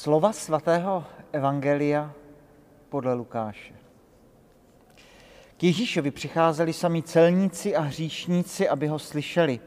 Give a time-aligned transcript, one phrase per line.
[0.00, 2.12] Slova svatého Evangelia
[2.88, 3.74] podle Lukáše.
[5.56, 9.60] K Ježíšovi přicházeli sami celníci a hříšníci, aby ho slyšeli.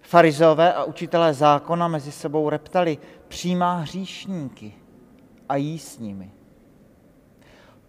[0.00, 2.98] Farizové a učitelé zákona mezi sebou reptali,
[3.28, 4.74] přijímá hříšníky
[5.48, 6.30] a jí s nimi.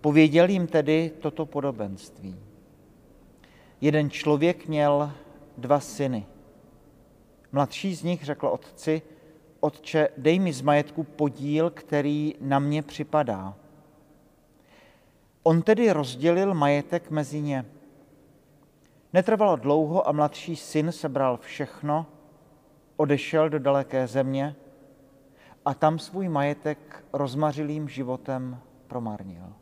[0.02, 2.40] Pověděl jim tedy toto podobenství.
[3.82, 5.12] Jeden člověk měl
[5.58, 6.26] dva syny.
[7.52, 9.02] Mladší z nich řekl otci,
[9.60, 13.54] Otče, dej mi z majetku podíl, který na mě připadá.
[15.44, 17.66] On tedy rozdělil majetek mezi ně.
[19.14, 22.06] Netrvalo dlouho a mladší syn sebral všechno,
[22.98, 24.56] odešel do daleké země
[25.66, 29.54] a tam svůj majetek rozmařilým životem promarnil.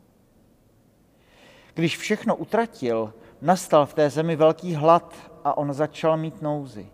[1.74, 6.90] Když všechno utratil, nastal v té zemi velký hlad a on začal mít nouzy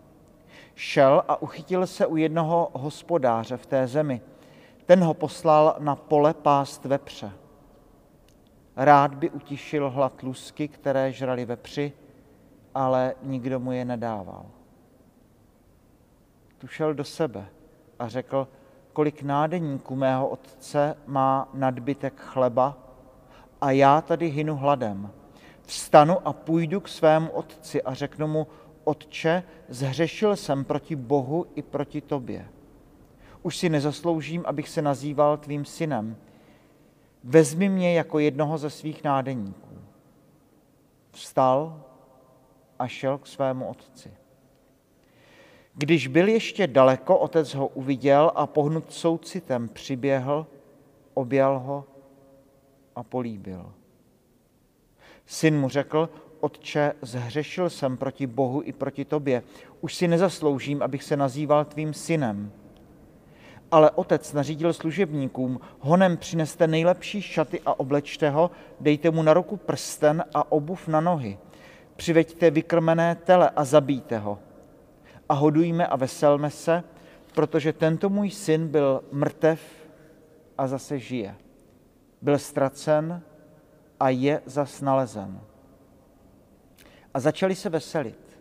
[0.75, 4.21] šel a uchytil se u jednoho hospodáře v té zemi.
[4.87, 7.33] Ten ho poslal na pole pást vepře.
[8.77, 11.93] Rád by utišil hlad lusky, které žrali vepři,
[12.75, 14.47] ale nikdo mu je nedával.
[16.59, 17.47] Tu šel do sebe
[17.98, 18.48] a řekl,
[18.93, 22.77] kolik nádeníků mého otce má nadbytek chleba
[23.61, 25.11] a já tady hynu hladem.
[25.62, 28.47] Vstanu a půjdu k svému otci a řeknu mu,
[28.84, 32.48] Otče, zhřešil jsem proti Bohu i proti tobě.
[33.42, 36.16] Už si nezasloužím, abych se nazýval tvým synem.
[37.25, 39.78] Vezmi mě jako jednoho ze svých nádeníků.
[41.10, 41.83] Vstal
[42.78, 44.10] a šel k svému otci.
[45.75, 50.47] Když byl ještě daleko, otec ho uviděl a pohnut soucitem přiběhl,
[51.14, 51.84] objal ho
[52.97, 53.72] a políbil.
[55.27, 56.09] Syn mu řekl,
[56.41, 59.42] Otče, zhřešil jsem proti Bohu i proti tobě.
[59.81, 62.53] Už si nezasloužím, abych se nazýval tvým synem.
[63.70, 68.50] Ale otec nařídil služebníkům, honem přineste nejlepší šaty a oblečte ho,
[68.81, 71.39] dejte mu na ruku prsten a obuv na nohy.
[71.97, 74.39] Přiveďte vykrmené tele a zabijte ho.
[75.28, 76.84] A hodujme a veselme se,
[77.34, 79.60] protože tento můj syn byl mrtev
[80.59, 81.34] a zase žije.
[82.22, 83.22] Byl ztracen
[84.03, 85.41] a je zas nalezen
[87.15, 88.39] a začali se veselit.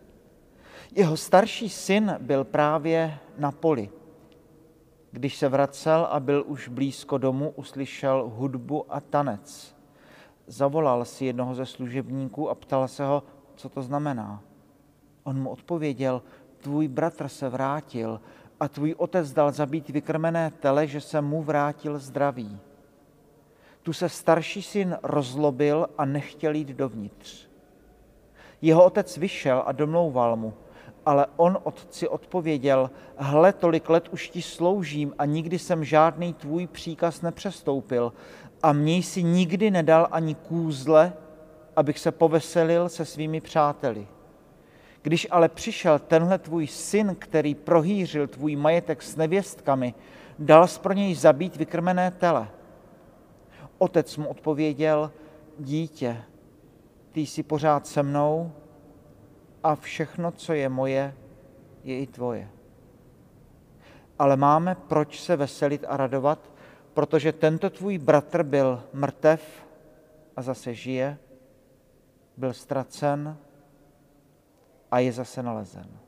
[0.94, 3.90] Jeho starší syn byl právě na poli.
[5.10, 9.76] Když se vracel a byl už blízko domu, uslyšel hudbu a tanec.
[10.46, 13.22] Zavolal si jednoho ze služebníků a ptal se ho,
[13.54, 14.42] co to znamená.
[15.22, 16.22] On mu odpověděl,
[16.58, 18.20] tvůj bratr se vrátil
[18.60, 22.58] a tvůj otec dal zabít vykrmené tele, že se mu vrátil zdravý.
[23.82, 27.48] Tu se starší syn rozlobil a nechtěl jít dovnitř.
[28.62, 30.54] Jeho otec vyšel a domlouval mu,
[31.06, 36.66] ale on otci odpověděl, hle, tolik let už ti sloužím a nikdy jsem žádný tvůj
[36.66, 38.12] příkaz nepřestoupil
[38.62, 41.12] a měj si nikdy nedal ani kůzle,
[41.76, 44.06] abych se poveselil se svými přáteli.
[45.02, 49.94] Když ale přišel tenhle tvůj syn, který prohýřil tvůj majetek s nevěstkami,
[50.38, 52.48] dal pro něj zabít vykrmené tele.
[53.82, 55.12] Otec mu odpověděl,
[55.58, 56.24] dítě,
[57.12, 58.52] ty jsi pořád se mnou
[59.62, 61.16] a všechno, co je moje,
[61.84, 62.50] je i tvoje.
[64.18, 66.50] Ale máme proč se veselit a radovat,
[66.94, 69.66] protože tento tvůj bratr byl mrtev
[70.36, 71.18] a zase žije,
[72.36, 73.38] byl ztracen
[74.90, 75.98] a je zase nalezen.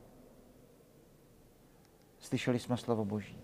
[2.19, 3.39] Slyšeli jsme slovo Boží.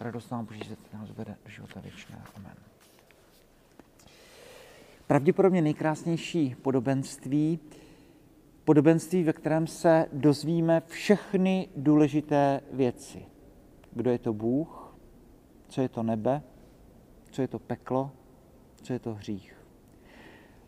[0.00, 0.60] Radost nám Boží,
[0.92, 2.22] nás vede do života věčného.
[2.36, 2.54] Amen.
[5.06, 7.58] Pravděpodobně nejkrásnější podobenství,
[8.64, 13.26] podobenství, ve kterém se dozvíme všechny důležité věci.
[13.92, 14.96] Kdo je to Bůh,
[15.68, 16.42] co je to nebe,
[17.30, 18.10] co je to peklo,
[18.82, 19.56] co je to hřích.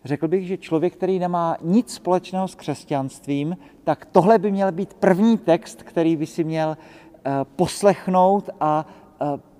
[0.04, 4.94] Řekl bych, že člověk, který nemá nic společného s křesťanstvím, tak tohle by měl být
[4.94, 8.86] první text, který by si měl eh, poslechnout a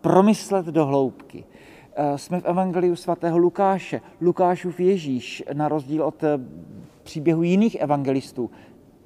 [0.01, 1.45] promyslet do hloubky.
[2.01, 4.01] Eh, jsme v Evangeliu svatého Lukáše.
[4.21, 6.39] Lukášův Ježíš, na rozdíl od eh,
[7.03, 8.51] příběhu jiných evangelistů,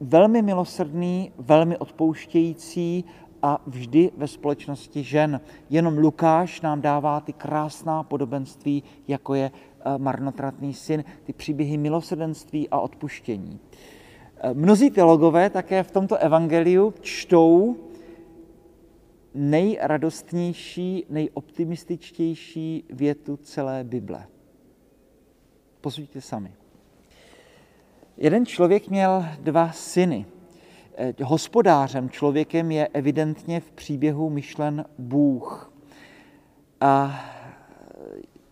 [0.00, 3.04] velmi milosrdný, velmi odpouštějící
[3.42, 5.40] a vždy ve společnosti žen.
[5.70, 12.68] Jenom Lukáš nám dává ty krásná podobenství, jako je eh, marnotratný syn, ty příběhy milosrdenství
[12.68, 13.58] a odpuštění.
[14.52, 17.76] Mnozí teologové také v tomto evangeliu čtou
[19.34, 24.26] nejradostnější, nejoptimističtější větu celé Bible.
[25.80, 26.52] Posuďte sami.
[28.16, 30.26] Jeden člověk měl dva syny.
[30.96, 35.72] Eh, hospodářem člověkem je evidentně v příběhu myšlen Bůh.
[36.80, 37.20] A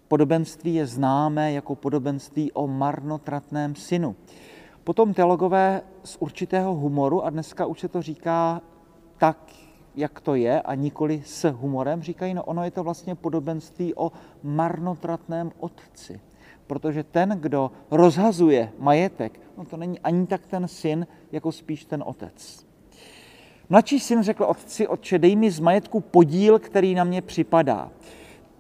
[0.09, 4.17] podobenství je známé jako podobenství o marnotratném synu.
[4.85, 8.61] Potom teologové z určitého humoru, a dneska už se to říká
[9.19, 9.53] tak,
[10.00, 14.12] jak to je, a nikoli s humorem, říkají, no ono je to vlastně podobenství o
[14.43, 16.20] marnotratném otci.
[16.67, 22.02] Protože ten, kdo rozhazuje majetek, no to není ani tak ten syn, jako spíš ten
[22.06, 22.67] otec.
[23.69, 27.91] Mladší syn řekl otci, otče, dej mi z majetku podíl, který na mě připadá.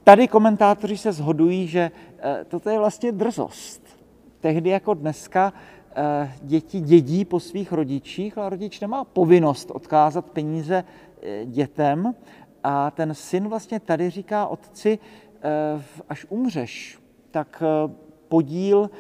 [0.04, 3.82] Tady komentátoři se shodují, že eh, toto je vlastně drzost.
[4.40, 5.52] Tehdy jako dneska
[6.42, 10.84] děti dědí po svých rodičích, ale rodič nemá povinnost odkázat peníze
[11.22, 12.14] eh, dětem.
[12.64, 14.98] A ten syn vlastně tady říká otci,
[16.08, 16.98] až umřeš,
[17.30, 17.62] tak
[18.28, 18.90] podíl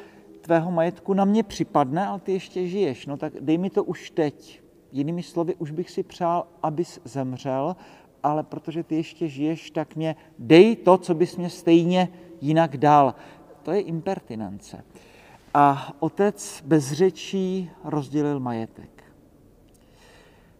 [0.40, 3.06] tvého majetku na mě připadne, ale ty ještě žiješ.
[3.06, 4.62] No tak dej mi to už teď.
[4.92, 7.76] Jinými slovy, už bych si přál, abys zemřel,
[8.22, 12.08] ale protože ty ještě žiješ, tak mě dej to, co bys mě stejně
[12.40, 13.14] jinak dal.
[13.62, 14.84] To je impertinence.
[15.54, 19.04] A otec bez řečí rozdělil majetek.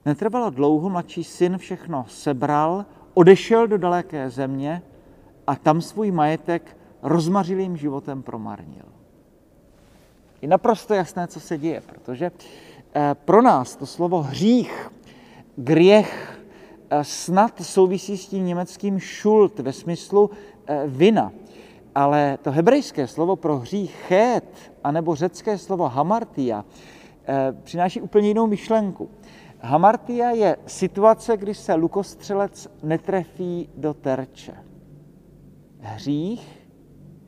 [0.04, 4.82] Netrvalo dlouho, mladší syn všechno sebral, odešel do daleké země
[5.46, 8.84] a tam svůj majetek rozmařilým životem promarnil.
[10.42, 12.30] Je naprosto jasné, co se děje, protože
[12.94, 14.90] eh, pro nás to slovo hřích,
[15.56, 16.40] griech,
[16.92, 20.30] Eh, snad souvisí s tím německým šult ve smyslu
[20.66, 21.32] eh, vina.
[21.94, 26.64] Ale to hebrejské slovo pro hřích chet, anebo řecké slovo hamartia,
[27.28, 29.10] eh, přináší úplně jinou myšlenku.
[29.60, 34.52] Hamartia je situace, kdy se lukostřelec netrefí do terče.
[35.80, 36.68] Hřích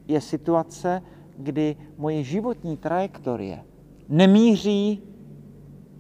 [0.09, 1.03] je situace,
[1.37, 3.65] kdy moje životní trajektorie
[4.09, 5.03] nemíří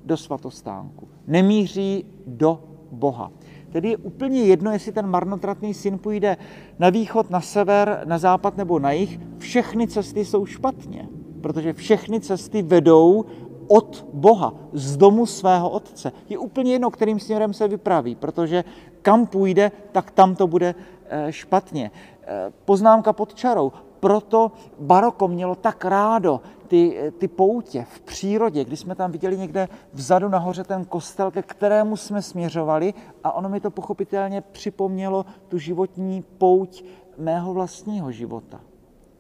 [0.04, 3.32] do svatostánku, nemíří do Boha.
[3.72, 6.36] Tedy je úplně jedno, jestli ten marnotratný syn půjde
[6.78, 9.20] na východ, na sever, na západ nebo na jih.
[9.38, 11.08] Všechny cesty jsou špatně,
[11.40, 13.24] protože všechny cesty vedou
[13.68, 16.12] od Boha, z domu svého otce.
[16.28, 18.64] Je úplně jedno, kterým směrem se vypraví, protože
[19.02, 20.74] kam půjde, tak tam to bude
[21.08, 21.90] eh, špatně.
[22.22, 23.72] Eh, poznámka pod čarou.
[24.00, 26.40] Proto baroko mělo tak rádo
[26.72, 31.42] ty, ty poutě v přírodě, kdy jsme tam viděli někde vzadu nahoře ten kostel, ke
[31.42, 36.84] kterému jsme směřovali a ono mi to pochopitelně připomnělo tu životní pouť
[37.18, 38.60] mého vlastního života.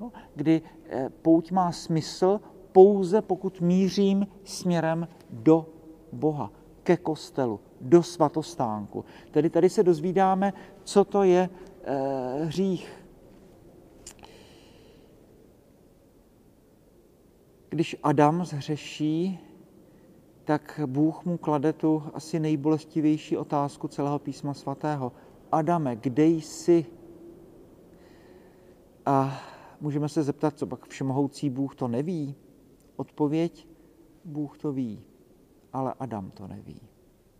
[0.00, 2.40] No, kdy eh, pouť má smysl
[2.72, 5.66] pouze pokud mířím směrem do
[6.12, 6.50] Boha,
[6.82, 9.04] ke kostelu, do svatostánku.
[9.30, 10.52] Tedy tady se dozvídáme,
[10.84, 11.48] co to je
[11.84, 13.01] e, hřích.
[17.72, 19.38] Když Adam zhřeší,
[20.44, 25.12] tak Bůh mu klade tu asi nejbolestivější otázku celého písma svatého.
[25.52, 26.86] Adame, kde jsi?
[29.06, 29.40] A
[29.80, 32.34] můžeme se zeptat, co pak všemohoucí Bůh to neví?
[32.96, 33.68] Odpověď,
[34.24, 35.00] Bůh to ví,
[35.72, 36.80] ale Adam to neví.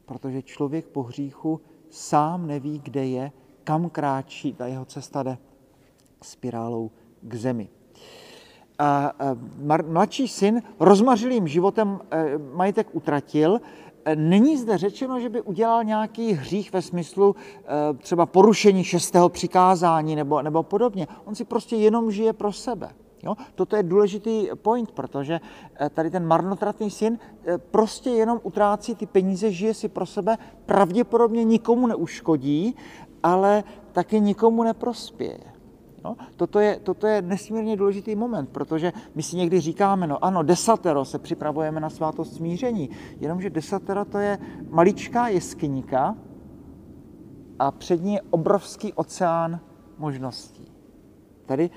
[0.07, 3.33] Protože člověk po hříchu sám neví, kde je,
[3.65, 5.39] kam kráčí, ta jeho cesta jde
[6.23, 6.91] spirálou
[7.23, 7.69] k zemi
[9.87, 13.61] mladší syn rozmařilým životem e, majetek utratil.
[14.05, 19.29] E, není zde řečeno, že by udělal nějaký hřích ve smyslu e, třeba porušení šestého
[19.29, 21.07] přikázání nebo, nebo podobně.
[21.25, 22.91] On si prostě jenom žije pro sebe.
[23.23, 23.35] Jo?
[23.55, 25.41] Toto je důležitý point, protože
[25.95, 27.19] tady ten marnotratný syn
[27.71, 32.77] prostě jenom utrácí ty peníze, žije si pro sebe, pravděpodobně nikomu neuškodí,
[33.23, 35.52] ale taky nikomu neprospěje.
[36.05, 40.43] No, toto, je, toto je nesmírně důležitý moment, protože my si někdy říkáme, no ano,
[40.43, 42.91] desatero se připravujeme na svátost smíření,
[43.21, 44.39] jenomže desatero to je
[44.71, 46.17] maličká jeskyníka
[47.59, 49.61] a před ní je obrovský oceán
[49.99, 50.73] možností.
[51.47, 51.71] Tady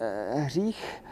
[0.00, 1.04] eh, hřích,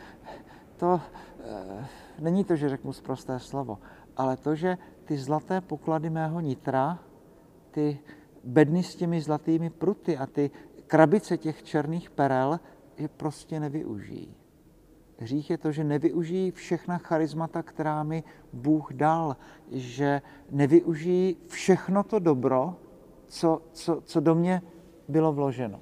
[0.76, 1.00] to
[1.40, 1.86] eh,
[2.20, 3.78] není to, že řeknu zprosté slovo,
[4.16, 6.98] ale to, že ty zlaté poklady mého nitra,
[7.70, 7.98] ty
[8.44, 10.50] bedny s těmi zlatými pruty a ty
[10.88, 12.60] krabice těch černých perel
[12.98, 14.34] je prostě nevyužijí.
[15.18, 19.36] Hřích je to, že nevyužijí všechna charismata, která mi Bůh dal,
[19.72, 22.76] že nevyužijí všechno to dobro,
[23.26, 24.62] co, co, co do mě
[25.08, 25.80] bylo vloženo.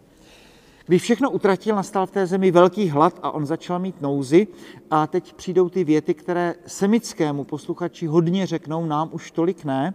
[0.86, 4.46] Když všechno utratil, nastal v té zemi velký hlad a on začal mít nouzy.
[4.90, 9.94] A teď přijdou ty věty, které semickému posluchači hodně řeknou, nám už tolik ne.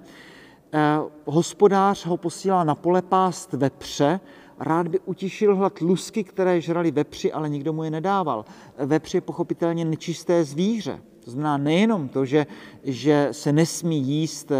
[0.73, 0.79] Eh,
[1.25, 4.19] hospodář ho posílá na pole pást vepře
[4.63, 8.45] Rád by utišil hlad lusky, které žrali vepři, ale nikdo mu je nedával.
[8.77, 11.01] Vepři je pochopitelně nečisté zvíře.
[11.25, 12.47] To znamená nejenom to, že,
[12.83, 14.57] že se nesmí jíst eh,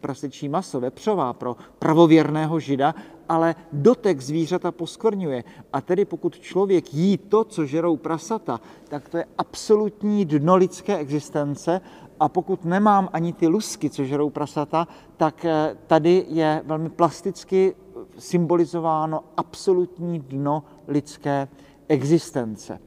[0.00, 2.94] prasečí maso, vepřová pro pravověrného žida,
[3.28, 5.44] ale dotek zvířata poskvrňuje.
[5.72, 10.96] A tedy pokud člověk jí to, co žerou prasata, tak to je absolutní dno lidské
[10.96, 11.80] existence
[12.20, 17.74] a pokud nemám ani ty lusky, co žerou prasata, tak eh, tady je velmi plasticky
[18.18, 21.48] symbolizováno absolutní dno lidské
[21.88, 22.78] existence.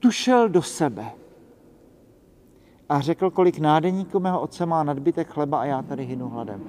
[0.00, 1.12] Tušel do sebe
[2.88, 6.62] a řekl, kolik nádeníků mého otce má nadbytek chleba a já tady hynu hladem.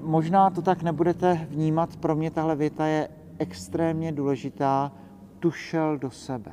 [0.00, 4.92] Možná to tak nebudete vnímat, pro mě tahle věta je extrémně důležitá.
[5.38, 6.52] Tušel do sebe.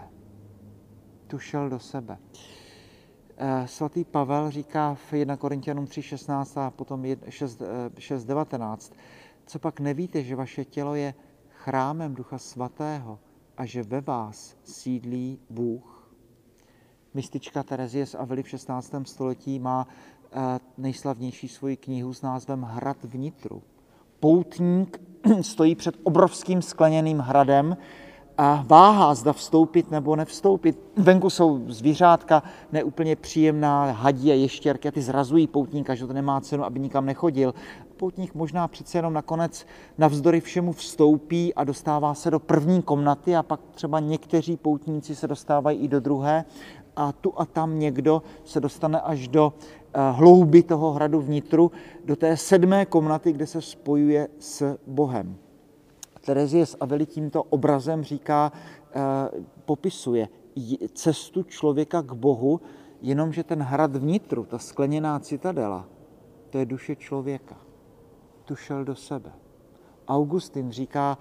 [1.28, 2.18] Tušel do sebe.
[3.41, 8.98] Eh, svatý Pavel říká v 1 Korintianům 3.16 a potom 6.19, eh,
[9.46, 11.13] co pak nevíte, že vaše tělo je
[11.50, 13.19] chrámem Ducha Svatého
[13.58, 16.12] a že ve vás sídlí Bůh.
[17.13, 19.05] Mistička Terezie z Avily v 16.
[19.05, 19.88] století má
[20.31, 23.63] eh, nejslavnější svoji knihu s názvem Hrad vnitru.
[24.19, 25.01] Poutník
[25.41, 27.77] stojí před obrovským skleněným hradem,
[28.41, 30.79] a váhá, zda vstoupit nebo nevstoupit.
[30.98, 36.41] Venku jsou zvířátka neúplně příjemná, hadí a ještěrky a ty zrazují poutníka, že to nemá
[36.41, 37.53] cenu, aby nikam nechodil.
[37.98, 39.65] Poutník možná přece jenom nakonec
[39.98, 45.27] navzdory všemu vstoupí a dostává se do první komnaty a pak třeba někteří poutníci se
[45.27, 46.46] dostávají i do druhé
[46.96, 49.53] a tu a tam někdo se dostane až do
[49.93, 51.72] eh, hlouby toho hradu vnitru,
[52.05, 55.49] do té sedmé komnaty, kde se spojuje s Bohem.
[56.22, 59.02] Terezie z Avely tímto obrazem říká, eh,
[59.66, 60.30] popisuje
[60.94, 62.62] cestu člověka k Bohu,
[63.02, 65.86] jenomže ten hrad vnitru, ta skleněná citadela,
[66.50, 67.58] to je duše člověka.
[68.46, 69.32] Tu šel do sebe.
[70.08, 71.18] Augustin říká,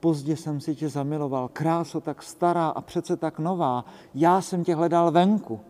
[0.00, 4.74] pozdě jsem si tě zamiloval, kráso tak stará a přece tak nová, já jsem tě
[4.74, 5.60] hledal venku,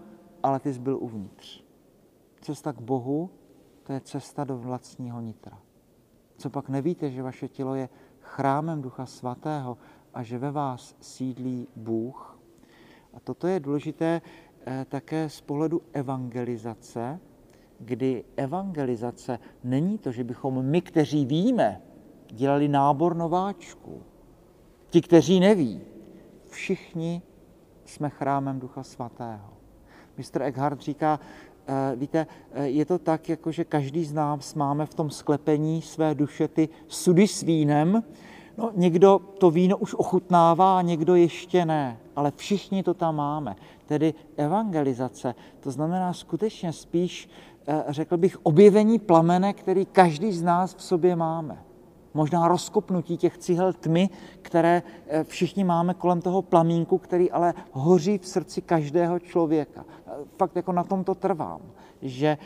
[0.42, 1.64] ale ty jsi byl uvnitř.
[2.40, 3.30] Cesta k Bohu,
[3.82, 5.58] to je cesta do vlastního nitra.
[6.36, 7.88] Co pak nevíte, že vaše tělo je
[8.30, 9.78] chrámem Ducha Svatého
[10.14, 12.38] a že ve vás sídlí Bůh.
[13.14, 14.22] A toto je důležité
[14.66, 17.20] eh, také z pohledu evangelizace,
[17.78, 21.82] kdy evangelizace není to, že bychom my, kteří víme,
[22.30, 24.02] dělali nábor nováčků.
[24.90, 25.80] Ti, kteří neví,
[26.50, 27.22] všichni
[27.84, 29.50] jsme chrámem Ducha Svatého.
[30.18, 30.42] Mr.
[30.42, 31.20] Eckhart říká,
[31.96, 36.14] víte, eh, je to tak, jako že každý z nás máme v tom sklepení své
[36.14, 38.02] duše ty sudy s vínem,
[38.60, 43.56] No, někdo to víno už ochutnává, někdo ještě ne, ale všichni to tam máme.
[43.86, 47.28] Tedy evangelizace, to znamená skutečně spíš,
[47.66, 51.69] eh, řekl bych, objevení plamene, který každý z nás v sobě máme.
[52.14, 54.10] Možná rozkopnutí těch cihel tmy,
[54.42, 59.84] které eh, všichni máme kolem toho plamínku, který ale hoří v srdci každého člověka.
[60.06, 61.60] Eh, fakt jako na tom to trvám,
[62.02, 62.38] že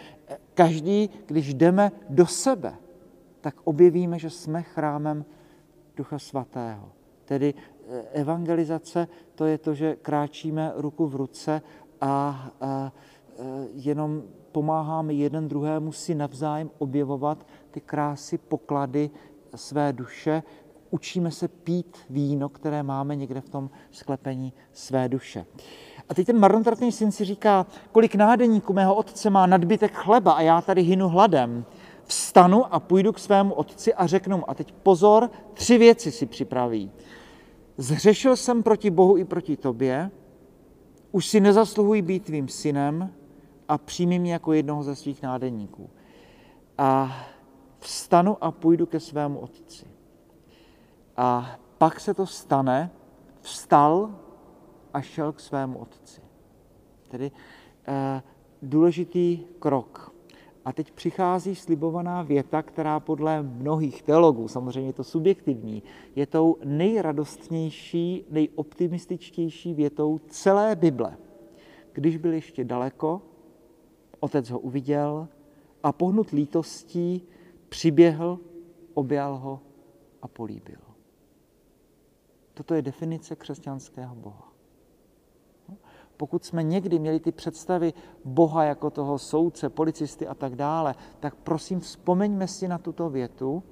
[0.54, 2.74] každý, když jdeme do sebe,
[3.40, 5.24] tak objevíme, že jsme chrámem
[5.96, 6.88] Ducha Svatého.
[7.24, 11.62] Tedy eh, evangelizace to je to, že kráčíme ruku v ruce
[12.00, 12.92] a, a
[13.38, 13.42] eh,
[13.72, 19.10] jenom pomáháme jeden druhému si navzájem objevovat ty krásy, poklady
[19.56, 20.42] své duše.
[20.90, 25.46] Učíme se pít víno, které máme někde v tom sklepení své duše.
[26.08, 30.40] A teď ten marnotratný syn si říká, kolik nádeníků mého otce má nadbytek chleba a
[30.40, 31.64] já tady hynu hladem
[32.04, 36.26] vstanu a půjdu k svému otci a řeknu mu, a teď pozor, tři věci si
[36.26, 36.90] připraví.
[37.76, 40.10] Zřešil jsem proti Bohu i proti tobě,
[41.12, 43.10] už si nezasluhuji být tvým synem
[43.68, 45.90] a přijmi mě jako jednoho ze svých nádeníků.
[46.78, 47.16] A
[47.84, 49.86] vstanu a půjdu ke svému otci.
[51.16, 52.90] A pak se to stane,
[53.40, 54.14] vstal
[54.92, 56.20] a šel k svému otci.
[57.08, 57.30] Tedy
[57.86, 58.22] eh,
[58.62, 60.14] důležitý krok.
[60.64, 65.82] A teď přichází slibovaná věta, která podle mnohých teologů, samozřejmě je to subjektivní,
[66.16, 71.16] je tou nejradostnější, nejoptimističtější větou celé Bible.
[71.92, 73.22] Když byl ještě daleko,
[74.20, 75.28] otec ho uviděl
[75.82, 77.22] a pohnut lítostí
[77.68, 78.38] přiběhl,
[78.94, 79.60] objal ho
[80.22, 80.78] a políbil.
[82.54, 84.54] Toto je definice křesťanského Boha
[86.16, 87.92] pokud jsme někdy měli ty představy
[88.24, 93.62] Boha jako toho soudce, policisty a tak dále, tak prosím vzpomeňme si na tuto větu.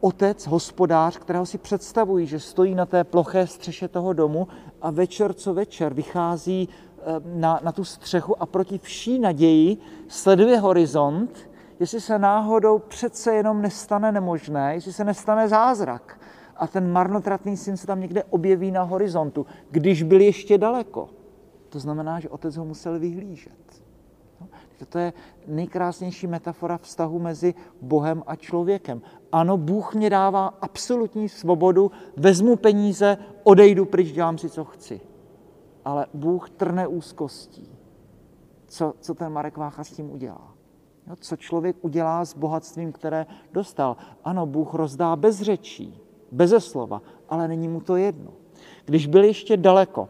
[0.00, 4.48] Otec, hospodář, kterého si představují, že stojí na té ploché střeše toho domu
[4.82, 9.76] a večer co večer vychází e, na, na tu střechu a proti vší naději
[10.08, 16.20] sleduje horizont, jestli se náhodou přece jenom nestane nemožné, jestli se nestane zázrak.
[16.56, 21.08] A ten marnotratný syn se tam někde objeví na horizontu, když byl ještě daleko.
[21.68, 23.82] To znamená, že otec ho musel vyhlížet.
[24.88, 25.12] To je
[25.46, 29.02] nejkrásnější metafora vztahu mezi Bohem a člověkem.
[29.32, 35.00] Ano, Bůh mě dává absolutní svobodu, vezmu peníze, odejdu pryč, dělám si, co chci.
[35.84, 37.78] Ale Bůh trne úzkostí.
[38.66, 40.57] Co, co ten Marek Vácha s tím udělá?
[41.16, 43.96] Co člověk udělá s bohatstvím, které dostal?
[44.24, 45.98] Ano, Bůh rozdá bez řečí,
[46.32, 48.30] beze slova, ale není mu to jedno.
[48.84, 50.08] Když byl ještě daleko,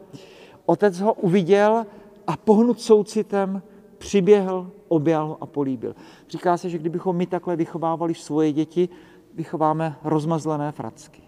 [0.65, 1.85] otec ho uviděl
[2.27, 3.61] a pohnut soucitem
[3.97, 5.95] přiběhl, objal a políbil.
[6.29, 8.89] Říká se, že kdybychom my takhle vychovávali svoje děti,
[9.35, 11.21] vychováme rozmazlené fracky.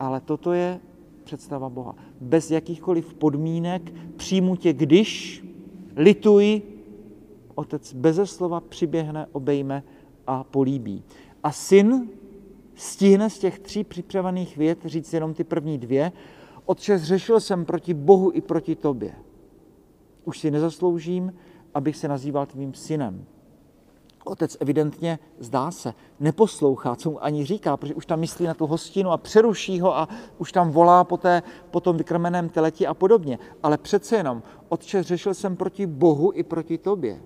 [0.00, 0.80] Ale toto je
[1.24, 1.94] představa Boha.
[2.20, 3.82] Bez jakýchkoliv podmínek
[4.16, 5.44] přijmu tě, když
[5.96, 6.81] lituji,
[7.62, 9.82] otec beze slova přiběhne, obejme
[10.26, 11.04] a políbí.
[11.42, 12.08] A syn
[12.74, 16.12] stihne z těch tří připravených vět říct jenom ty první dvě.
[16.66, 19.14] Otče, zřešil jsem proti Bohu i proti tobě.
[20.24, 21.32] Už si nezasloužím,
[21.74, 23.24] abych se nazýval tvým synem.
[24.24, 28.66] Otec evidentně, zdá se, neposlouchá, co mu ani říká, protože už tam myslí na tu
[28.66, 32.94] hostinu a přeruší ho a už tam volá po, té, po tom vykrmeném teleti a
[32.94, 33.38] podobně.
[33.62, 37.20] Ale přece jenom, otče, řešil jsem proti Bohu i proti tobě.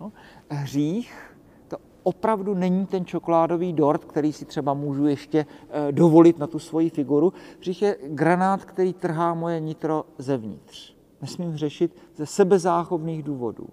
[0.00, 0.12] No,
[0.48, 1.36] hřích
[1.68, 6.58] to opravdu není ten čokoládový dort, který si třeba můžu ještě eh, dovolit na tu
[6.58, 7.32] svoji figuru.
[7.58, 10.94] Hřích je granát, který trhá moje nitro zevnitř.
[11.22, 13.68] Nesmím řešit ze sebezáchovných důvodů.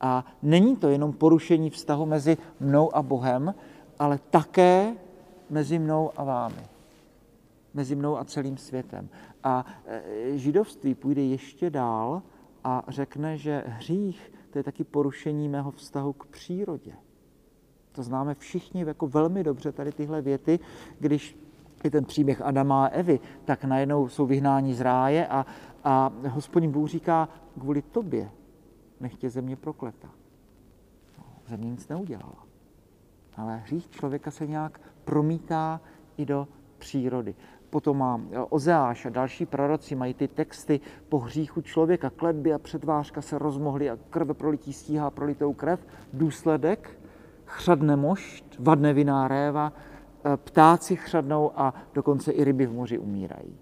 [0.00, 3.54] A není to jenom porušení vztahu mezi mnou a Bohem,
[3.98, 4.94] ale také
[5.50, 6.62] mezi mnou a vámi.
[7.74, 9.08] Mezi mnou a celým světem.
[9.44, 10.02] A e,
[10.38, 12.22] židovství půjde ještě dál
[12.64, 16.92] a řekne, že hřích to je taky porušení mého vztahu k přírodě.
[17.92, 20.58] To známe všichni jako velmi dobře tady tyhle věty,
[20.98, 21.38] když
[21.84, 25.46] je ten příběh Adama a Evy, tak najednou jsou vyhnáni z ráje a,
[25.84, 27.28] a hospodin Bůh říká,
[27.60, 28.30] kvůli tobě
[29.00, 30.08] nech tě země prokleta.
[31.18, 32.46] No, země nic neudělala.
[33.36, 35.80] Ale hřích člověka se nějak promítá
[36.16, 37.34] i do přírody.
[37.70, 43.22] Potom má Ozeáš a další proroci mají ty texty po hříchu člověka, kletby a předvářka
[43.22, 45.86] se rozmohly a krve prolití stíhá prolitou krev.
[46.12, 47.00] Důsledek
[47.44, 49.72] chřadne mošt, vadne viná réva,
[50.24, 53.58] e, ptáci chřadnou a dokonce i ryby v moři umírají.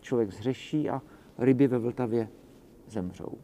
[0.00, 1.02] Člověk zřeší a
[1.38, 2.28] ryby ve Vltavě
[2.86, 3.38] zemřou.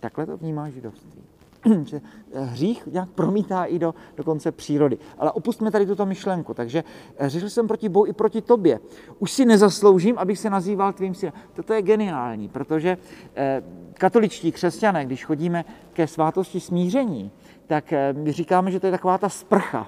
[0.00, 1.22] Takhle to vnímá židovství.
[1.84, 2.00] že
[2.34, 4.98] hřích nějak promítá i do, do konce přírody.
[5.18, 6.54] Ale opustme tady tuto myšlenku.
[6.54, 6.84] Takže
[7.16, 8.80] eh, řešil jsem proti Bohu i proti tobě.
[9.18, 11.32] Už si nezasloužím, abych se nazýval tvým synem.
[11.52, 12.98] Toto je geniální, protože
[13.36, 13.62] eh,
[13.94, 17.30] katoličtí křesťané, když chodíme ke svátosti smíření,
[17.66, 19.86] tak eh, my říkáme, že to je taková ta sprcha.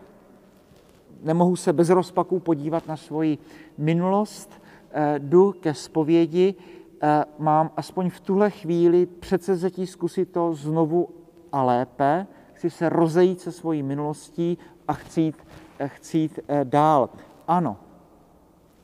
[1.23, 3.39] Nemohu se bez rozpaků podívat na svoji
[3.79, 4.51] minulost,
[5.19, 6.55] jdu ke zpovědi,
[7.39, 11.09] mám aspoň v tuhle chvíli předsevzetí zkusit to znovu
[11.53, 15.37] a lépe, chci se rozejít se svojí minulostí a chcít,
[15.87, 17.11] chcít eh, dál.
[17.49, 17.77] Ano,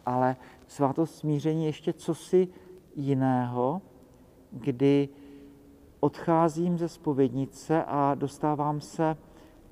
[0.06, 2.48] ale svátost smíření ještě cosi
[2.94, 3.82] jiného,
[4.50, 5.08] kdy
[6.00, 9.16] odcházím ze spovědnice a dostávám se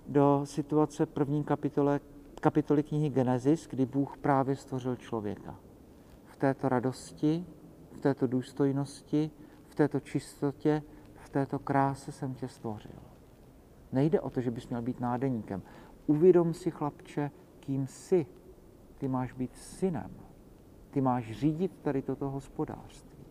[0.09, 2.01] do situace první kapitole,
[2.41, 5.55] kapitoly knihy Genesis, kdy Bůh právě stvořil člověka.
[6.25, 7.47] V této radosti,
[7.93, 9.31] v této důstojnosti,
[9.69, 10.83] v této čistotě,
[11.31, 13.01] této kráse jsem tě stvořil.
[13.93, 15.63] Nejde o to, že bys měl být nádeníkem.
[16.07, 18.27] Uvědom si, chlapče, kým jsi.
[18.99, 20.11] Ty máš být synem.
[20.91, 23.25] Ty máš řídit tady toto hospodářství.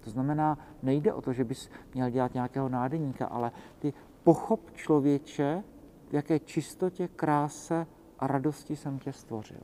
[0.00, 5.64] To znamená, nejde o to, že bys měl dělat nějakého nádeníka, ale ty pochop člověče,
[6.10, 7.86] v jaké čistotě, kráse
[8.18, 9.60] a radosti jsem tě stvořil.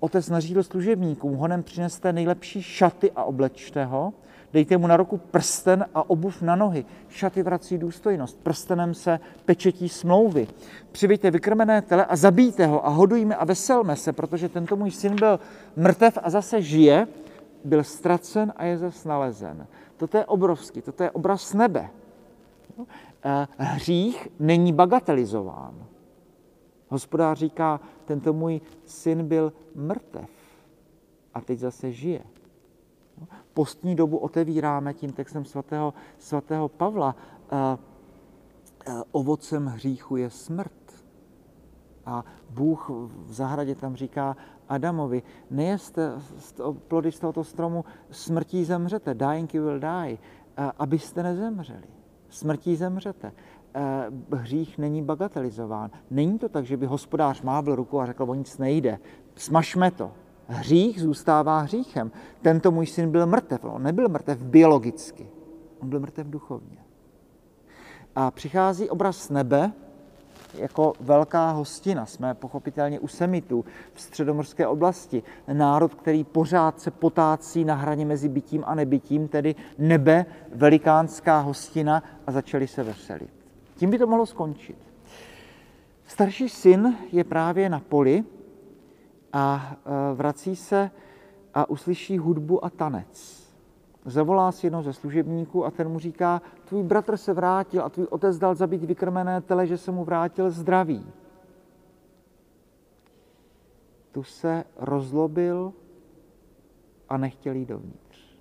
[0.00, 4.12] Otec nařídil služebníkům, honem přineste nejlepší šaty a oblečte ho,
[4.52, 6.84] Dejte mu na ruku prsten a obuv na nohy.
[7.08, 8.38] Šaty vrací důstojnost.
[8.42, 10.48] Prstenem se pečetí smlouvy.
[10.92, 15.14] Přivejte vykrmené tele a zabijte ho a hodujme a veselme se, protože tento můj syn
[15.14, 15.40] byl
[15.76, 17.06] mrtev a zase žije,
[17.64, 19.66] byl ztracen a je zase nalezen.
[19.96, 21.90] Toto je obrovský, toto je obraz nebe.
[23.24, 25.74] Eh, hřích není bagatelizován.
[26.88, 30.30] Hospodář říká, tento můj syn byl mrtev
[31.34, 32.24] a teď zase žije
[33.54, 37.16] postní dobu otevíráme tím textem svatého, svatého Pavla.
[39.12, 40.72] Ovocem hříchu je smrt.
[42.06, 44.36] A Bůh v zahradě tam říká
[44.68, 46.12] Adamovi, nejeste
[46.88, 50.18] plody z tohoto stromu, smrtí zemřete, dying you will die,
[50.78, 51.88] abyste nezemřeli.
[52.28, 53.32] Smrtí zemřete.
[54.32, 55.90] Hřích není bagatelizován.
[56.10, 58.98] Není to tak, že by hospodář mávl ruku a řekl, o nic nejde,
[59.34, 60.12] smažme to.
[60.48, 62.10] Hřích zůstává hříchem.
[62.42, 63.64] Tento můj syn byl mrtev.
[63.64, 65.30] On nebyl mrtev biologicky,
[65.80, 66.78] on byl mrtev duchovně.
[68.16, 69.72] A přichází obraz nebe
[70.54, 72.06] jako velká hostina.
[72.06, 75.22] Jsme pochopitelně u Semitů v středomorské oblasti.
[75.52, 82.02] Národ, který pořád se potácí na hraně mezi bytím a nebytím, tedy nebe, velikánská hostina
[82.26, 83.35] a začali se veselit.
[83.76, 84.76] Tím by to mohlo skončit.
[86.06, 88.24] Starší syn je právě na poli
[89.32, 90.90] a e, vrací se
[91.54, 93.46] a uslyší hudbu a tanec.
[94.04, 98.06] Zavolá si jednou ze služebníků a ten mu říká, tvůj bratr se vrátil a tvůj
[98.10, 101.06] otec dal zabít vykrmené tele, že se mu vrátil zdravý.
[104.12, 105.72] Tu se rozlobil
[107.08, 108.36] a nechtěl jít dovnitř.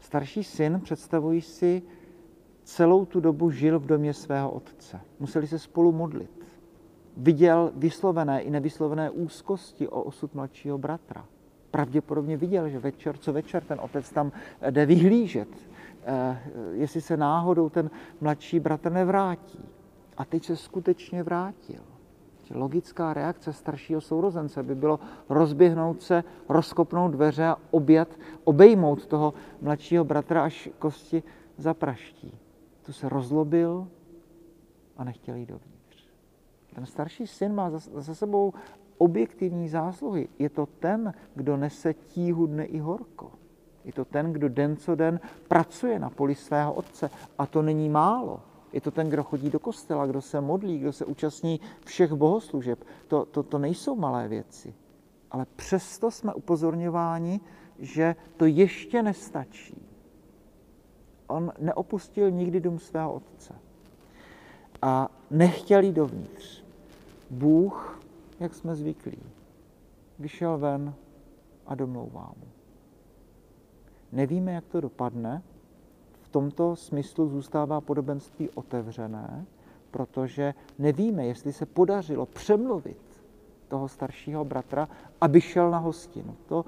[0.00, 1.82] Starší syn, představují si,
[2.68, 5.00] celou tu dobu žil v domě svého otce.
[5.20, 6.30] Museli se spolu modlit.
[7.16, 11.24] Viděl vyslovené i nevyslovené úzkosti o osud mladšího bratra
[11.70, 14.32] pravděpodobně viděl, že večer co večer ten otec tam
[14.70, 15.48] jde vyhlížet,
[16.04, 16.38] eh,
[16.72, 19.64] jestli se náhodou ten mladší bratr nevrátí.
[20.16, 21.80] A teď se skutečně vrátil.
[22.54, 28.08] Logická reakce staršího sourozence by bylo rozběhnout se, rozkopnout dveře a objat,
[28.44, 31.22] obejmout toho mladšího bratra, až kosti
[31.56, 32.38] zapraští.
[32.88, 33.88] Tu se rozlobil
[34.96, 36.08] a nechtěl jít dovnitř.
[36.74, 38.52] Ten starší syn má za, za sebou
[38.98, 40.28] objektivní zásluhy.
[40.38, 43.32] Je to ten, kdo nese tíhu dne i horko.
[43.84, 47.10] Je to ten, kdo den co den pracuje na poli svého otce.
[47.38, 48.40] A to není málo.
[48.72, 52.84] Je to ten, kdo chodí do kostela, kdo se modlí, kdo se účastní všech bohoslužeb.
[53.08, 54.74] To, to, to nejsou malé věci.
[55.30, 57.40] Ale přesto jsme upozorňováni,
[57.78, 59.87] že to ještě nestačí.
[61.28, 63.54] On neopustil nikdy dům svého otce.
[64.82, 66.64] A nechtěl jít dovnitř.
[67.30, 67.98] Bůh
[68.40, 69.18] jak jsme zvyklí.
[70.18, 70.94] Vyšel ven
[71.66, 72.46] a domlouvá mu.
[74.12, 75.42] Nevíme, jak to dopadne.
[76.22, 79.46] V tomto smyslu zůstává podobenství otevřené,
[79.90, 82.96] protože nevíme, jestli se podařilo přemluvit
[83.68, 84.88] toho staršího bratra,
[85.20, 86.36] aby šel na hostinu.
[86.46, 86.64] To,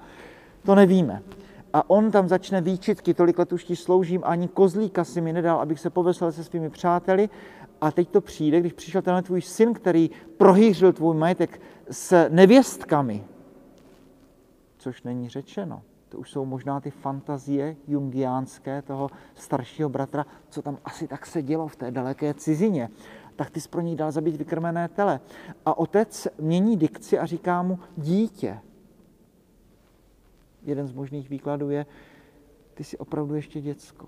[0.62, 1.22] to nevíme.
[1.72, 5.60] A on tam začne výčitky, tolik let už ti sloužím, ani kozlíka si mi nedal,
[5.60, 7.28] abych se povesel se svými přáteli.
[7.80, 13.24] A teď to přijde, když přišel tenhle tvůj syn, který prohýřil tvůj majetek s nevěstkami,
[14.78, 15.82] což není řečeno.
[16.08, 21.42] To už jsou možná ty fantazie jungiánské toho staršího bratra, co tam asi tak se
[21.42, 22.88] dělo v té daleké cizině.
[23.36, 25.20] Tak ty jsi pro něj dal zabít vykrmené tele.
[25.66, 28.58] A otec mění dikci a říká mu dítě.
[30.62, 31.86] Jeden z možných výkladů je,
[32.74, 34.06] ty jsi opravdu ještě děcko.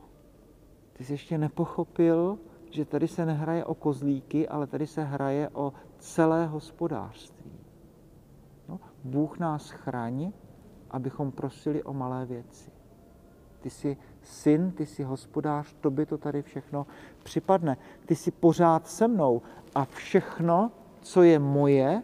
[0.92, 2.38] Ty jsi ještě nepochopil,
[2.70, 7.52] že tady se nehraje o kozlíky, ale tady se hraje o celé hospodářství.
[8.68, 10.34] No, Bůh nás chrání,
[10.90, 12.70] abychom prosili o malé věci.
[13.60, 16.86] Ty jsi syn, ty jsi hospodář, tobě to tady všechno
[17.22, 17.76] připadne.
[18.06, 19.42] Ty jsi pořád se mnou
[19.74, 22.02] a všechno, co je moje,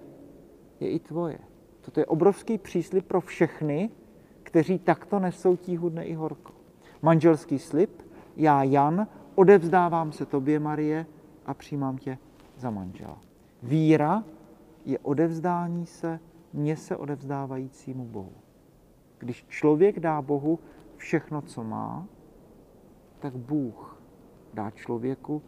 [0.81, 1.39] je i tvoje.
[1.81, 3.91] Toto je obrovský příslip pro všechny,
[4.49, 6.53] kteří takto nesou tíhu dne i horko.
[7.03, 8.03] Manželský slib,
[8.37, 11.07] já Jan, odevzdávám se tobě, Marie,
[11.47, 12.19] a přijímám tě
[12.57, 13.19] za manžela.
[13.63, 14.25] Víra
[14.85, 16.21] je odevzdání se
[16.53, 18.33] mně se odevzdávajícímu Bohu.
[19.19, 20.59] Když člověk dá Bohu
[20.97, 22.07] všechno, co má,
[23.19, 24.03] tak Bůh
[24.55, 25.43] dá člověku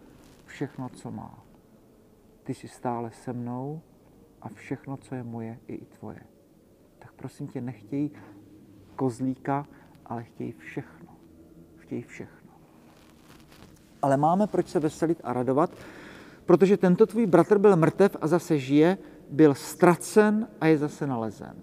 [0.45, 1.45] všechno, co má.
[2.43, 3.81] Ty jsi stále se mnou
[4.43, 6.21] a všechno, co je moje, je i tvoje.
[6.99, 8.11] Tak prosím tě, nechtějí
[9.01, 9.67] kozlíka,
[10.07, 11.09] ale chtějí všechno.
[11.77, 12.53] Chtějí všechno.
[14.03, 15.71] Ale máme proč se veselit a radovat,
[16.47, 18.99] protože tento tvůj bratr byl mrtev a zase žije,
[19.31, 21.57] byl ztracen a je zase nalezen.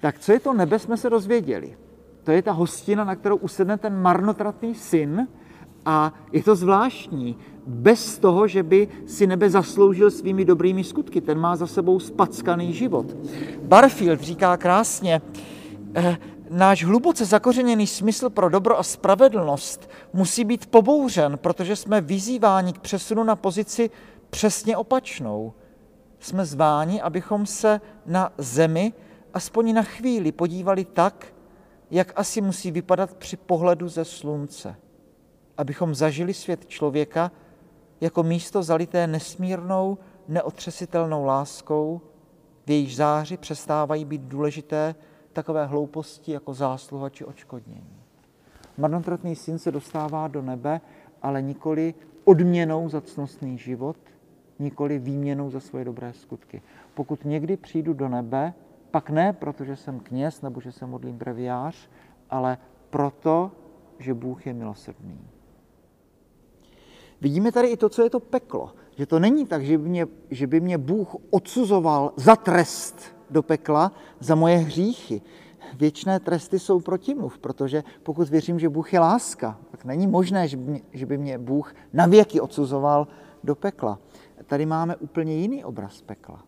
[0.00, 1.76] Tak co je to nebe, jsme se dozvěděli.
[2.24, 5.28] To je ta hostina, na kterou usedne ten marnotratný syn
[5.84, 7.36] a je to zvláštní.
[7.66, 11.20] Bez toho, že by si nebe zasloužil svými dobrými skutky.
[11.20, 13.16] Ten má za sebou spackaný život.
[13.62, 15.20] Barfield říká krásně,
[16.50, 22.78] náš hluboce zakořeněný smysl pro dobro a spravedlnost musí být pobouřen, protože jsme vyzýváni k
[22.78, 23.90] přesunu na pozici
[24.30, 25.52] přesně opačnou.
[26.18, 28.92] Jsme zváni, abychom se na zemi
[29.34, 31.26] aspoň na chvíli podívali tak,
[31.90, 34.76] jak asi musí vypadat při pohledu ze slunce.
[35.56, 37.30] Abychom zažili svět člověka
[38.00, 42.00] jako místo zalité nesmírnou, neotřesitelnou láskou,
[42.66, 44.94] v jejíž záři přestávají být důležité
[45.34, 48.00] takové hlouposti jako zásluha či očkodnění.
[48.78, 50.80] Marnotratný syn se dostává do nebe,
[51.22, 51.94] ale nikoli
[52.24, 53.96] odměnou za cnostný život,
[54.58, 56.62] nikoli výměnou za svoje dobré skutky.
[56.94, 58.54] Pokud někdy přijdu do nebe,
[58.90, 61.88] pak ne protože jsem kněz nebo že se modlím breviář,
[62.30, 62.58] ale
[62.90, 63.50] proto,
[63.98, 65.20] že Bůh je milosrdný.
[67.20, 68.72] Vidíme tady i to, co je to peklo.
[68.96, 73.42] Že to není tak, že by mě, že by mě Bůh odsuzoval za trest do
[73.42, 75.22] pekla za moje hříchy.
[75.74, 80.56] Věčné tresty jsou protimluv, protože pokud věřím, že Bůh je láska, tak není možné, že
[80.56, 83.06] by mě, že by mě Bůh navěky odsuzoval
[83.44, 83.98] do pekla.
[84.46, 86.44] Tady máme úplně jiný obraz pekla.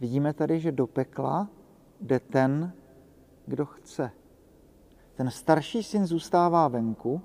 [0.00, 1.48] Vidíme tady, že do pekla
[2.00, 2.72] jde ten,
[3.46, 4.10] kdo chce.
[5.14, 7.20] Ten starší syn zůstává venku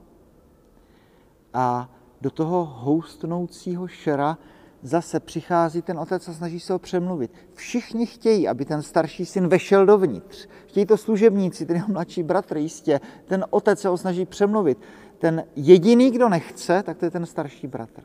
[1.53, 1.89] a
[2.21, 4.37] do toho houstnoucího šera
[4.83, 7.31] zase přichází ten otec a snaží se ho přemluvit.
[7.53, 10.47] Všichni chtějí, aby ten starší syn vešel dovnitř.
[10.67, 12.99] Chtějí to služebníci, ten jeho mladší bratr jistě.
[13.25, 14.77] Ten otec se ho snaží přemluvit.
[15.19, 18.01] Ten jediný, kdo nechce, tak to je ten starší bratr.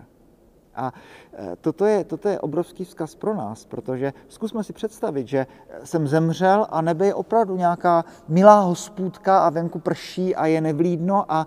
[0.74, 0.92] A
[1.52, 5.46] e, toto je, toto je obrovský vzkaz pro nás, protože zkusme si představit, že
[5.84, 11.32] jsem zemřel a nebe je opravdu nějaká milá hospůdka a venku prší a je nevlídno
[11.32, 11.46] a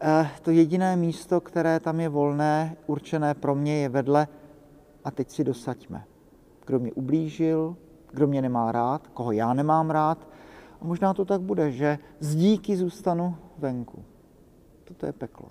[0.00, 4.28] e, to jediné místo, které tam je volné, určené pro mě, je vedle
[5.06, 6.04] a teď si dosaďme.
[6.66, 7.76] Kdo mě ublížil,
[8.10, 10.28] kdo mě nemá rád, koho já nemám rád.
[10.80, 14.04] A možná to tak bude, že z díky zůstanu venku.
[14.84, 15.48] Toto je peklo.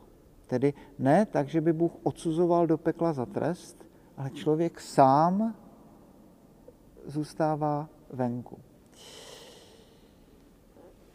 [0.47, 3.85] Tedy ne tak, že by Bůh odsuzoval do pekla za trest,
[4.17, 5.55] ale člověk sám
[7.05, 8.57] zůstává venku.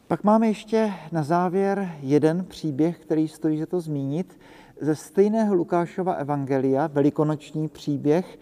[0.06, 4.38] Pak máme ještě na závěr jeden příběh, který stojí za to zmínit
[4.80, 8.38] ze stejného Lukášova evangelia, velikonoční příběh,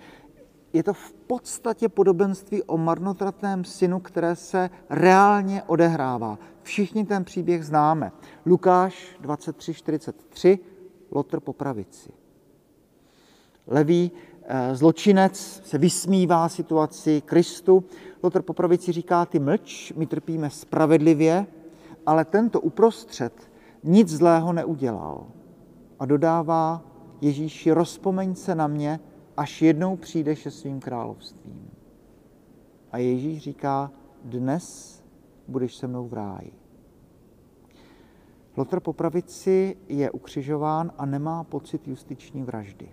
[0.73, 6.39] je to v podstatě podobenství o marnotratném synu, které se reálně odehrává.
[6.63, 8.13] Všichni ten příběh známe.
[8.47, 10.59] Lukáš 23.43,
[11.11, 12.13] Lotr po pravici.
[13.67, 14.11] Levý
[14.43, 17.85] eh, zločinec se vysmívá situaci Kristu.
[18.23, 21.47] Lotr po pravici říká, ty mlč, my trpíme spravedlivě,
[22.07, 23.51] ale tento uprostřed
[23.83, 25.27] nic zlého neudělal
[25.99, 26.83] a dodává
[27.21, 29.01] Ježíši, rozpomeň se na mě,
[29.37, 31.71] až jednou přijdeš se svým královstvím.
[32.93, 33.91] A Ježíš říká,
[34.25, 34.99] dnes
[35.49, 36.53] budeš se mnou v ráji.
[38.57, 42.89] Lotr po pravici je ukřižován a nemá pocit justiční vraždy.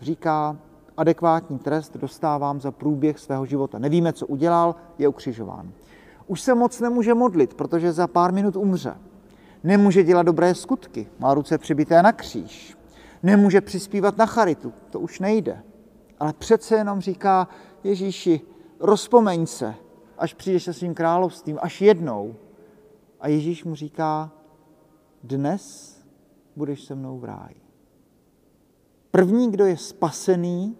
[0.00, 0.58] Říká,
[0.96, 3.78] adekvátní trest dostávám za průběh svého života.
[3.78, 5.72] Nevíme, co udělal, je ukřižován.
[6.26, 8.94] Už se moc nemůže modlit, protože za pár minut umře
[9.64, 12.76] nemůže dělat dobré skutky, má ruce přibité na kříž,
[13.22, 15.62] nemůže přispívat na charitu, to už nejde.
[16.20, 17.48] Ale přece jenom říká
[17.84, 18.40] Ježíši,
[18.80, 19.74] rozpomeň se,
[20.18, 22.34] až přijdeš se svým královstvím, až jednou.
[23.20, 24.32] A Ježíš mu říká,
[25.22, 25.94] dnes
[26.56, 27.56] budeš se mnou v ráji.
[29.10, 30.76] První, kdo je spasený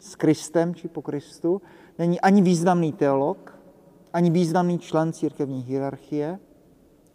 [0.00, 1.62] s Kristem či po Kristu,
[1.98, 3.58] není ani významný teolog,
[4.12, 6.38] ani významný člen církevní hierarchie,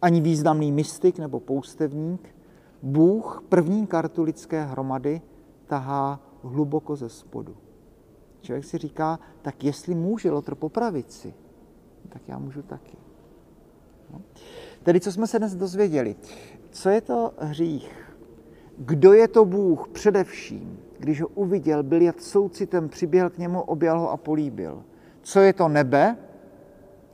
[0.02, 2.34] ani významný mystik nebo poustevník,
[2.82, 5.20] Bůh první kartu lidské hromady
[5.66, 7.56] tahá hluboko ze spodu.
[8.40, 11.34] Člověk si říká, tak jestli může Lotr po pravici,
[12.08, 12.96] tak já můžu taky.
[14.12, 14.20] No.
[14.82, 16.16] Tedy co jsme se dnes dozvěděli?
[16.70, 18.14] Co je to hřích?
[18.78, 20.78] Kdo je to Bůh především?
[20.98, 24.82] Když ho uviděl, byl jak soucitem, přiběhl k němu, objal ho a políbil.
[25.22, 26.16] Co je to nebe?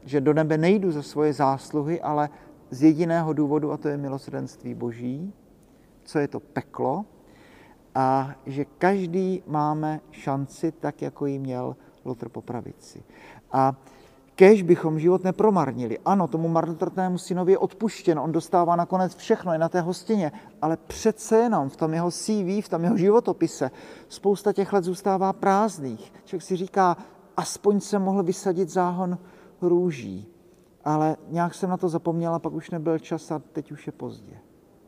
[0.04, 2.28] Že do nebe nejdu za svoje zásluhy, ale
[2.74, 5.32] z jediného důvodu, a to je milosrdenství Boží,
[6.04, 7.04] co je to peklo,
[7.94, 13.02] a že každý máme šanci tak, jako ji měl Lotr po pravici.
[13.52, 13.76] A
[14.34, 15.98] kež bychom život nepromarnili.
[16.04, 20.32] Ano, tomu marnotratnému synovi je odpuštěno, on dostává nakonec všechno, je na té hostině,
[20.62, 23.70] ale přece jenom v tom jeho CV, v tom jeho životopise
[24.08, 26.12] spousta těch let zůstává prázdných.
[26.24, 26.96] Člověk si říká,
[27.36, 29.18] aspoň se mohl vysadit záhon
[29.60, 30.33] růží
[30.84, 34.38] ale nějak jsem na to zapomněla, pak už nebyl čas a teď už je pozdě.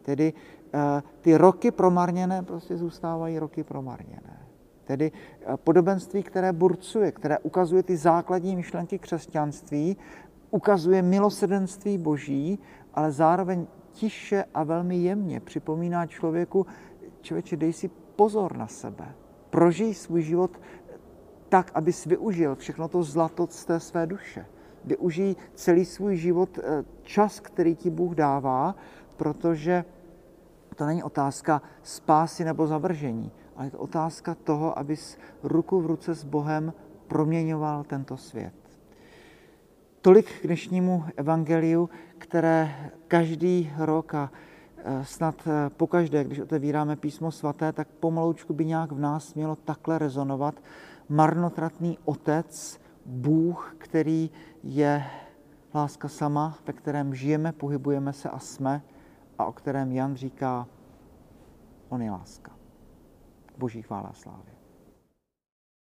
[0.02, 0.32] Tedy
[0.74, 4.46] eh, ty roky promarněné prostě zůstávají roky promarněné.
[4.84, 9.96] Tedy eh, podobenství, které burcuje, které ukazuje ty základní myšlenky křesťanství,
[10.50, 12.58] ukazuje milosrdenství Boží,
[12.94, 16.66] ale zároveň tiše a velmi jemně připomíná člověku,
[17.20, 19.14] člověče, dej si pozor na sebe.
[19.50, 20.60] Prožij svůj život
[21.48, 24.46] tak, abys využil všechno to zlato z té své duše
[24.86, 28.74] využij celý svůj život eh, čas, který ti Bůh dává,
[29.16, 29.84] protože
[30.76, 36.14] to není otázka spásy nebo zavržení, ale je to otázka toho, abys ruku v ruce
[36.14, 36.72] s Bohem
[37.06, 38.54] proměňoval tento svět.
[40.00, 44.30] Tolik k dnešnímu evangeliu, které každý rok a
[44.76, 49.56] eh, snad eh, pokaždé, když otevíráme písmo svaté, tak pomaloučku by nějak v nás mělo
[49.56, 50.54] takhle rezonovat.
[51.08, 54.30] Marnotratný otec, Bůh, který
[54.62, 55.04] je
[55.74, 58.82] láska sama, ve kterém žijeme, pohybujeme se a jsme
[59.38, 60.66] a o kterém Jan říká,
[61.88, 62.52] on je láska.
[63.58, 64.55] Boží chvála slávy.